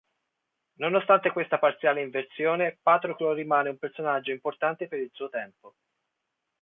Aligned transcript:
Nonostante 0.79 1.29
questa 1.31 1.59
parziale 1.59 2.01
inversione, 2.01 2.79
Patroclo 2.81 3.33
rimane 3.33 3.69
un 3.69 3.77
personaggio 3.77 4.31
importante 4.31 4.87
per 4.87 4.97
il 4.99 5.11
suo 5.13 5.29
tempo. 5.29 5.75